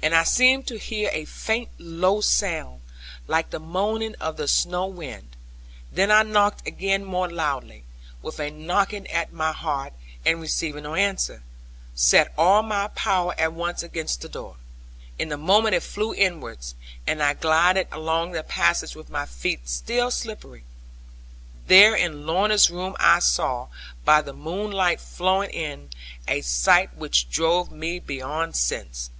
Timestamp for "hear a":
0.78-1.24